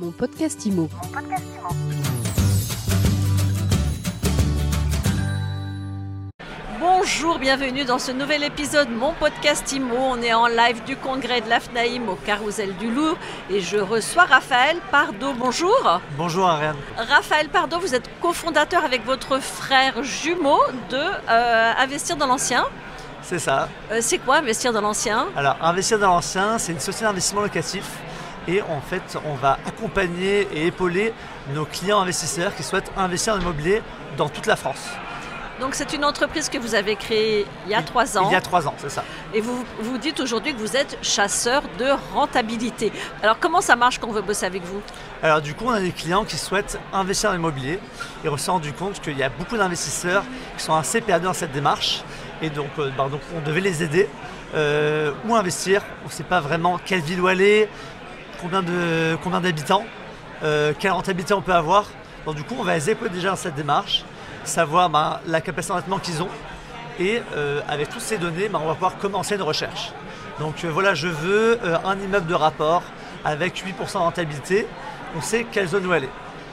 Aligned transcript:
Mon 0.00 0.12
podcast 0.12 0.64
IMO. 0.64 0.88
Bonjour, 6.78 7.40
bienvenue 7.40 7.84
dans 7.84 7.98
ce 7.98 8.12
nouvel 8.12 8.44
épisode 8.44 8.88
Mon 8.90 9.12
podcast 9.14 9.72
IMO. 9.72 9.96
On 9.96 10.22
est 10.22 10.32
en 10.32 10.46
live 10.46 10.84
du 10.84 10.94
congrès 10.94 11.40
de 11.40 11.48
l'AFNAIM 11.48 12.08
au 12.08 12.14
Carousel 12.14 12.76
du 12.76 12.88
Louvre 12.88 13.18
et 13.50 13.60
je 13.60 13.78
reçois 13.78 14.22
Raphaël 14.22 14.76
Pardo. 14.92 15.32
Bonjour. 15.36 16.00
Bonjour 16.16 16.46
Ariane. 16.46 16.76
Raphaël 16.96 17.48
Pardo, 17.48 17.80
vous 17.80 17.96
êtes 17.96 18.08
cofondateur 18.20 18.84
avec 18.84 19.04
votre 19.04 19.40
frère 19.40 20.04
jumeau 20.04 20.60
de 20.90 20.96
euh, 21.28 21.72
Investir 21.76 22.16
dans 22.16 22.28
l'ancien. 22.28 22.66
C'est 23.22 23.40
ça. 23.40 23.68
Euh, 23.90 23.98
c'est 24.00 24.18
quoi 24.18 24.36
Investir 24.36 24.72
dans 24.72 24.80
l'ancien? 24.80 25.26
Alors, 25.36 25.56
Investir 25.60 25.98
dans 25.98 26.14
l'ancien, 26.14 26.56
c'est 26.58 26.70
une 26.70 26.78
société 26.78 27.04
d'investissement 27.04 27.40
locatif. 27.40 27.84
Et 28.48 28.62
en 28.62 28.80
fait, 28.80 29.18
on 29.26 29.34
va 29.34 29.58
accompagner 29.66 30.48
et 30.54 30.66
épauler 30.66 31.12
nos 31.54 31.66
clients 31.66 32.00
investisseurs 32.00 32.54
qui 32.56 32.62
souhaitent 32.62 32.90
investir 32.96 33.34
en 33.34 33.40
immobilier 33.40 33.82
dans 34.16 34.30
toute 34.30 34.46
la 34.46 34.56
France. 34.56 34.88
Donc 35.60 35.74
c'est 35.74 35.92
une 35.92 36.04
entreprise 36.04 36.48
que 36.48 36.56
vous 36.56 36.74
avez 36.74 36.94
créée 36.94 37.44
il 37.66 37.72
y 37.72 37.74
a 37.74 37.82
trois 37.82 38.16
ans. 38.16 38.28
Il 38.30 38.32
y 38.32 38.36
a 38.36 38.40
trois 38.40 38.68
ans, 38.68 38.74
c'est 38.78 38.90
ça. 38.90 39.02
Et 39.34 39.40
vous 39.40 39.64
vous 39.80 39.98
dites 39.98 40.20
aujourd'hui 40.20 40.54
que 40.54 40.58
vous 40.60 40.76
êtes 40.76 40.96
chasseur 41.02 41.62
de 41.78 41.86
rentabilité. 42.14 42.92
Alors 43.22 43.38
comment 43.40 43.60
ça 43.60 43.74
marche 43.74 43.98
quand 43.98 44.08
on 44.08 44.12
veut 44.12 44.22
bosser 44.22 44.46
avec 44.46 44.62
vous? 44.62 44.80
Alors 45.20 45.42
du 45.42 45.54
coup, 45.54 45.64
on 45.66 45.72
a 45.72 45.80
des 45.80 45.90
clients 45.90 46.24
qui 46.24 46.38
souhaitent 46.38 46.78
investir 46.92 47.30
en 47.30 47.34
immobilier 47.34 47.80
et 48.24 48.28
on 48.28 48.36
s'est 48.36 48.52
rendu 48.52 48.72
compte 48.72 49.00
qu'il 49.00 49.18
y 49.18 49.22
a 49.24 49.28
beaucoup 49.28 49.56
d'investisseurs 49.56 50.22
qui 50.56 50.62
sont 50.62 50.74
assez 50.74 51.00
perdus 51.00 51.26
dans 51.26 51.32
cette 51.32 51.52
démarche. 51.52 52.02
Et 52.40 52.50
donc, 52.50 52.68
euh, 52.78 52.90
bah, 52.96 53.08
donc 53.10 53.20
on 53.36 53.40
devait 53.40 53.60
les 53.60 53.82
aider. 53.82 54.08
Euh, 54.54 55.12
où 55.26 55.34
investir 55.34 55.82
On 56.04 56.06
ne 56.06 56.12
sait 56.12 56.22
pas 56.22 56.40
vraiment 56.40 56.80
quelle 56.82 57.02
ville 57.02 57.20
où 57.20 57.26
aller, 57.26 57.68
combien 58.40 58.62
de 58.62 59.16
combien 59.22 59.40
d'habitants, 59.40 59.84
euh, 60.42 60.72
quelle 60.78 60.92
rentabilité 60.92 61.34
on 61.34 61.42
peut 61.42 61.54
avoir. 61.54 61.86
Donc 62.26 62.36
du 62.36 62.44
coup, 62.44 62.54
on 62.58 62.64
va 62.64 62.76
épauler 62.76 63.10
déjà 63.10 63.36
cette 63.36 63.54
démarche, 63.54 64.04
savoir 64.44 64.90
bah, 64.90 65.20
la 65.26 65.40
capacité 65.40 65.74
d'endettement 65.74 65.98
qu'ils 65.98 66.22
ont. 66.22 66.28
Et 67.00 67.22
euh, 67.36 67.60
avec 67.68 67.90
toutes 67.90 68.00
ces 68.00 68.18
données, 68.18 68.48
bah, 68.48 68.60
on 68.62 68.66
va 68.66 68.74
pouvoir 68.74 68.98
commencer 68.98 69.36
une 69.36 69.42
recherche. 69.42 69.92
Donc 70.40 70.64
euh, 70.64 70.70
voilà, 70.70 70.94
je 70.94 71.08
veux 71.08 71.58
un 71.84 71.98
immeuble 71.98 72.26
de 72.26 72.34
rapport 72.34 72.82
avec 73.24 73.64
8% 73.64 73.92
de 73.92 73.98
rentabilité. 73.98 74.66
On 75.16 75.20
sait 75.20 75.46
quelle 75.50 75.68
zone 75.68 75.86
où 75.86 75.94
est. 75.94 76.08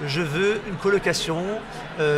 Je 0.06 0.22
veux 0.22 0.62
une 0.68 0.76
colocation 0.76 1.42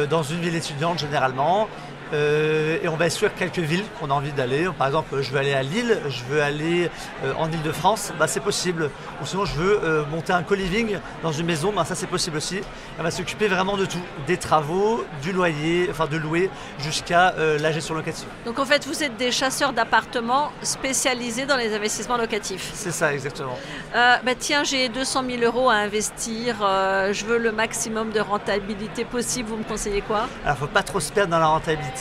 dans 0.09 0.23
une 0.23 0.39
ville 0.39 0.55
étudiante 0.55 0.97
généralement. 0.97 1.67
Euh, 2.13 2.77
et 2.81 2.87
on 2.87 2.95
va 2.95 3.05
exclure 3.05 3.33
quelques 3.33 3.59
villes 3.59 3.83
qu'on 3.99 4.09
a 4.09 4.13
envie 4.13 4.31
d'aller. 4.31 4.67
Par 4.77 4.87
exemple, 4.87 5.21
je 5.21 5.31
veux 5.31 5.39
aller 5.39 5.53
à 5.53 5.63
Lille, 5.63 5.99
je 6.09 6.23
veux 6.25 6.41
aller 6.41 6.89
euh, 7.23 7.33
en 7.37 7.51
Ile-de-France, 7.51 8.13
bah, 8.17 8.27
c'est 8.27 8.39
possible. 8.39 8.89
Ou 9.21 9.25
sinon, 9.25 9.45
je 9.45 9.55
veux 9.55 9.79
euh, 9.83 10.05
monter 10.05 10.33
un 10.33 10.43
co-living 10.43 10.97
dans 11.23 11.31
une 11.31 11.45
maison, 11.45 11.71
bah, 11.75 11.85
ça 11.85 11.95
c'est 11.95 12.07
possible 12.07 12.37
aussi. 12.37 12.61
On 12.99 13.03
va 13.03 13.11
s'occuper 13.11 13.47
vraiment 13.47 13.77
de 13.77 13.85
tout, 13.85 13.99
des 14.25 14.37
travaux, 14.37 15.05
du 15.21 15.31
loyer, 15.31 15.87
enfin 15.89 16.07
de 16.07 16.17
louer, 16.17 16.49
jusqu'à 16.79 17.33
la 17.37 17.71
gestion 17.71 17.93
locative. 17.93 18.27
Donc 18.45 18.59
en 18.59 18.65
fait 18.65 18.85
vous 18.85 19.03
êtes 19.03 19.17
des 19.17 19.31
chasseurs 19.31 19.73
d'appartements 19.73 20.51
spécialisés 20.61 21.45
dans 21.45 21.57
les 21.57 21.75
investissements 21.75 22.17
locatifs. 22.17 22.71
C'est 22.73 22.91
ça 22.91 23.13
exactement. 23.13 23.57
Bah 23.93 24.35
tiens 24.37 24.63
j'ai 24.63 24.89
200 24.89 25.23
000 25.29 25.43
euros 25.43 25.69
à 25.69 25.75
investir, 25.75 26.55
je 26.59 27.25
veux 27.25 27.37
le 27.37 27.51
maximum 27.51 28.11
de 28.11 28.19
rentabilité 28.19 29.05
possible, 29.05 29.49
vous 29.49 29.57
me 29.57 29.63
conseillez 29.63 30.01
quoi? 30.01 30.27
Alors, 30.45 30.57
faut 30.57 30.67
pas 30.67 30.83
trop 30.83 30.99
se 30.99 31.11
perdre 31.11 31.31
dans 31.31 31.39
la 31.39 31.47
rentabilité. 31.47 31.96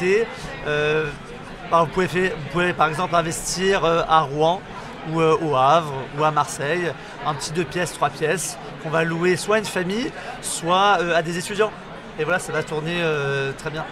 Euh, 0.67 1.07
bah, 1.71 1.83
vous, 1.83 1.87
pouvez 1.87 2.07
vous 2.07 2.49
pouvez 2.53 2.73
par 2.73 2.89
exemple 2.89 3.15
investir 3.15 3.85
euh, 3.85 4.03
à 4.09 4.21
Rouen 4.21 4.61
ou 5.13 5.21
euh, 5.21 5.37
au 5.41 5.57
Havre 5.57 5.93
ou 6.19 6.25
à 6.25 6.31
Marseille, 6.31 6.93
un 7.25 7.35
petit 7.35 7.53
deux 7.53 7.65
pièces, 7.65 7.93
trois 7.93 8.11
pièces, 8.11 8.59
qu'on 8.83 8.91
va 8.91 9.05
louer 9.05 9.37
soit 9.37 9.57
à 9.57 9.59
une 9.59 9.65
famille, 9.65 10.11
soit 10.43 10.99
à 11.15 11.23
des 11.23 11.39
étudiants. 11.39 11.73
Et 12.19 12.25
voilà, 12.25 12.39
ça 12.39 12.53
va 12.53 12.63
tourner 12.63 13.03
très 13.59 13.71
bien. 13.71 13.85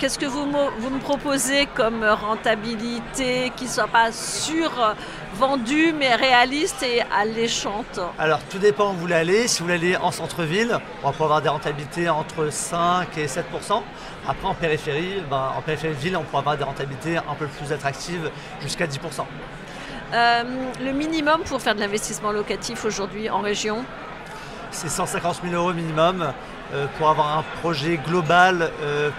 Qu'est-ce 0.00 0.18
que 0.18 0.24
vous, 0.24 0.46
me- 0.46 0.70
vous 0.78 0.88
me 0.88 0.98
proposez 0.98 1.66
comme 1.74 2.02
rentabilité 2.02 3.52
qui 3.54 3.64
ne 3.64 3.68
soit 3.68 3.86
pas 3.86 4.10
sur-vendue 4.12 5.92
mais 5.92 6.14
réaliste 6.14 6.82
et 6.82 7.02
alléchante? 7.14 8.00
Alors, 8.18 8.38
tout 8.50 8.56
dépend 8.58 8.88
où 8.90 8.92
vous 8.94 9.00
voulez 9.00 9.14
aller. 9.14 9.46
Si 9.46 9.58
vous 9.60 9.66
voulez 9.66 9.74
aller 9.76 9.96
en 9.98 10.10
centre-ville, 10.10 10.78
on 11.02 11.06
va 11.08 11.12
pouvoir 11.12 11.26
avoir 11.26 11.42
des 11.42 11.50
rentabilités 11.50 12.08
entre 12.08 12.50
5 12.50 13.08
et 13.18 13.26
7% 13.26 13.82
Après, 14.26 14.46
en 14.48 14.54
périphérie, 14.54 15.22
ben, 15.28 15.52
en 15.58 15.60
périphérie 15.60 15.94
de 15.94 16.00
ville, 16.00 16.16
on 16.16 16.22
pourra 16.22 16.38
avoir 16.40 16.56
des 16.56 16.64
rentabilités 16.64 17.18
un 17.18 17.34
peu 17.38 17.46
plus 17.46 17.70
attractives, 17.70 18.30
jusqu'à 18.62 18.86
10% 18.86 19.26
Euh, 20.14 20.42
Le 20.82 20.92
minimum 20.92 21.42
pour 21.44 21.60
faire 21.60 21.74
de 21.74 21.80
l'investissement 21.80 22.32
locatif 22.32 22.86
aujourd'hui 22.86 23.28
en 23.28 23.40
région? 23.42 23.84
C'est 24.70 24.88
150 24.88 25.40
000 25.44 25.54
euros 25.54 25.74
minimum 25.74 26.32
euh, 26.72 26.86
pour 26.96 27.10
avoir 27.10 27.36
un 27.38 27.44
projet 27.60 27.98
global 28.08 28.70
euh, 28.82 29.10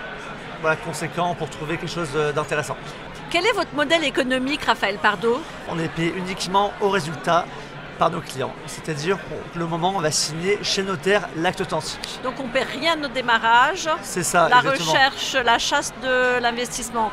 voilà, 0.61 0.75
conséquent 0.77 1.35
pour 1.35 1.49
trouver 1.49 1.77
quelque 1.77 1.91
chose 1.91 2.09
euh, 2.15 2.31
d'intéressant. 2.31 2.77
Quel 3.29 3.45
est 3.45 3.53
votre 3.53 3.73
modèle 3.73 4.03
économique, 4.03 4.63
Raphaël 4.63 4.97
Pardo? 5.01 5.41
On 5.69 5.79
est 5.79 5.87
payé 5.87 6.13
uniquement 6.15 6.71
au 6.81 6.89
résultat 6.89 7.45
par 7.97 8.09
nos 8.09 8.19
clients. 8.21 8.53
C'est-à-dire 8.67 9.17
que 9.17 9.59
le 9.59 9.65
moment 9.65 9.91
où 9.91 9.97
on 9.97 10.01
va 10.01 10.11
signer 10.11 10.59
chez 10.63 10.83
notaire 10.83 11.27
l'acte 11.37 11.61
authentique. 11.61 12.19
Donc 12.23 12.39
on 12.39 12.47
ne 12.47 12.51
paie 12.51 12.63
rien 12.63 13.01
au 13.03 13.07
démarrage. 13.07 13.87
C'est 14.01 14.23
ça, 14.23 14.49
La 14.49 14.57
exactement. 14.57 14.91
recherche, 14.91 15.35
la 15.45 15.59
chasse 15.59 15.93
de 16.03 16.39
l'investissement, 16.39 17.11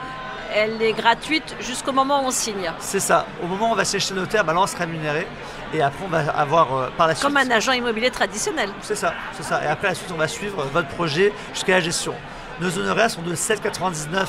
elle 0.54 0.80
est 0.80 0.92
gratuite 0.92 1.54
jusqu'au 1.60 1.92
moment 1.92 2.24
où 2.24 2.28
on 2.28 2.30
signe. 2.30 2.72
C'est 2.78 3.00
ça. 3.00 3.26
Au 3.42 3.46
moment 3.46 3.68
où 3.68 3.72
on 3.72 3.76
va 3.76 3.84
signer 3.84 4.00
chez 4.00 4.14
notaire, 4.14 4.44
bah 4.44 4.54
là, 4.54 4.60
on 4.60 4.66
sera 4.66 4.84
rémunéré. 4.84 5.26
Et 5.74 5.82
après, 5.82 6.04
on 6.04 6.08
va 6.08 6.20
avoir 6.30 6.74
euh, 6.74 6.88
par 6.96 7.06
la 7.06 7.14
suite... 7.14 7.24
Comme 7.26 7.36
un 7.36 7.50
agent 7.50 7.72
immobilier 7.72 8.10
traditionnel. 8.10 8.70
C'est 8.80 8.96
ça, 8.96 9.12
c'est 9.34 9.42
ça. 9.42 9.62
Et 9.62 9.66
après, 9.66 9.88
la 9.88 9.94
suite, 9.94 10.10
on 10.12 10.16
va 10.18 10.26
suivre 10.26 10.64
votre 10.72 10.88
projet 10.88 11.32
jusqu'à 11.52 11.72
la 11.74 11.80
gestion. 11.80 12.14
Nos 12.60 12.76
honoraires 12.76 13.10
sont 13.10 13.22
de 13.22 13.34
7,99 13.36 14.26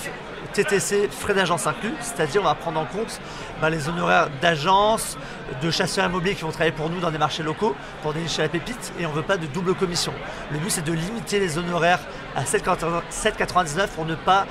TTC, 0.53 1.09
frais 1.11 1.33
d'agence 1.33 1.65
inclus, 1.65 1.93
c'est-à-dire 2.01 2.41
on 2.41 2.45
va 2.45 2.55
prendre 2.55 2.79
en 2.79 2.85
compte 2.85 3.19
bah, 3.61 3.69
les 3.69 3.89
honoraires 3.89 4.29
d'agence, 4.41 5.17
de 5.61 5.71
chasseurs 5.71 6.05
immobiliers 6.05 6.35
qui 6.35 6.43
vont 6.43 6.51
travailler 6.51 6.71
pour 6.71 6.89
nous 6.89 6.99
dans 6.99 7.11
des 7.11 7.17
marchés 7.17 7.43
locaux 7.43 7.75
pour 8.01 8.13
dénicher 8.13 8.43
la 8.43 8.49
pépite 8.49 8.93
et 8.99 9.05
on 9.05 9.09
ne 9.09 9.15
veut 9.15 9.23
pas 9.23 9.37
de 9.37 9.47
double 9.47 9.73
commission. 9.73 10.13
Le 10.51 10.59
but 10.59 10.69
c'est 10.69 10.85
de 10.85 10.93
limiter 10.93 11.39
les 11.39 11.57
honoraires 11.57 11.99
à 12.35 12.43
7,99 12.43 13.87
pour 13.95 14.05
ne 14.05 14.15
pas 14.15 14.45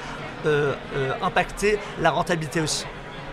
euh, 0.46 0.74
euh, 0.96 1.12
impacter 1.22 1.78
la 2.00 2.10
rentabilité 2.10 2.60
aussi. 2.60 2.84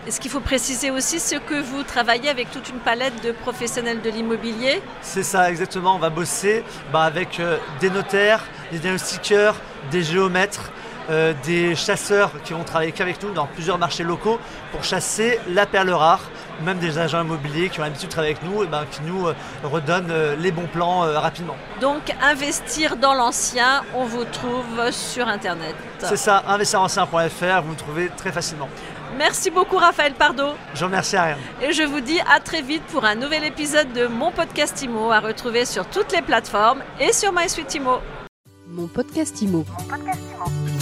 Est-ce 0.06 0.20
qu'il 0.20 0.30
faut 0.30 0.38
préciser 0.38 0.92
aussi 0.92 1.18
ce 1.18 1.34
que 1.34 1.60
vous 1.60 1.82
travaillez 1.82 2.28
avec 2.28 2.52
toute 2.52 2.68
une 2.68 2.78
palette 2.78 3.24
de 3.24 3.32
professionnels 3.32 4.02
de 4.02 4.08
l'immobilier 4.08 4.80
C'est 5.02 5.24
ça, 5.24 5.50
exactement. 5.50 5.96
On 5.96 5.98
va 5.98 6.10
bosser 6.10 6.62
bah, 6.92 7.02
avec 7.02 7.40
euh, 7.40 7.58
des 7.80 7.90
notaires, 7.90 8.44
des 8.70 8.78
diagnostiqueurs, 8.78 9.56
des 9.90 10.04
géomètres, 10.04 10.70
euh, 11.08 11.34
des 11.44 11.76
chasseurs 11.76 12.30
qui 12.42 12.52
vont 12.52 12.64
travailler 12.64 12.90
qu'avec 12.90 13.22
nous 13.22 13.32
dans 13.32 13.46
plusieurs 13.46 13.78
marchés 13.78 14.02
locaux 14.02 14.40
pour 14.72 14.82
chasser 14.82 15.38
la 15.48 15.64
perle 15.64 15.90
rare, 15.90 16.20
même 16.64 16.78
des 16.78 16.98
agents 16.98 17.22
immobiliers 17.22 17.68
qui 17.68 17.78
ont 17.78 17.84
l'habitude 17.84 18.08
de 18.08 18.12
travailler 18.12 18.36
avec 18.36 18.48
nous 18.48 18.64
et 18.64 18.66
ben, 18.66 18.84
qui 18.90 19.02
nous 19.02 19.26
euh, 19.26 19.34
redonnent 19.62 20.10
euh, 20.10 20.34
les 20.36 20.50
bons 20.50 20.66
plans 20.66 21.00
rapidement. 21.00 21.56
Donc 21.80 22.12
investir 22.20 22.96
dans 22.96 23.14
l'ancien, 23.14 23.82
on 23.94 24.04
vous 24.04 24.24
trouve 24.24 24.90
sur 24.90 25.28
Internet. 25.28 25.76
C'est 25.98 26.16
ça, 26.16 26.42
investirancien.fr, 26.48 27.62
vous 27.62 27.72
me 27.72 27.76
trouvez 27.76 28.08
très 28.16 28.32
facilement. 28.32 28.68
Merci 29.16 29.50
beaucoup 29.50 29.76
Raphaël 29.76 30.14
Pardo. 30.14 30.44
Je 30.74 30.80
vous 30.80 30.86
remercie 30.86 31.16
Ariane. 31.16 31.38
Et 31.62 31.72
je 31.72 31.82
vous 31.82 32.00
dis 32.00 32.18
à 32.30 32.40
très 32.40 32.62
vite 32.62 32.82
pour 32.84 33.04
un 33.04 33.14
nouvel 33.14 33.44
épisode 33.44 33.92
de 33.92 34.06
mon 34.06 34.30
podcast 34.30 34.82
IMO 34.82 35.10
à 35.10 35.20
retrouver 35.20 35.64
sur 35.64 35.86
toutes 35.86 36.12
les 36.12 36.22
plateformes 36.22 36.82
et 37.00 37.12
sur 37.12 37.32
MySuite 37.32 37.74
IMO. 37.74 37.98
Mon 38.68 38.88
podcast 38.88 39.40
IMO. 39.42 39.64
Mon 39.78 39.84
podcast 39.84 40.20
Imo. 40.34 40.75